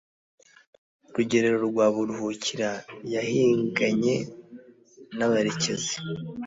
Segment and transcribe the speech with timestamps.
[1.15, 2.69] Rugerero rwa Buruhukira
[3.13, 4.15] yahiganye
[5.17, 5.95] n,abarekezi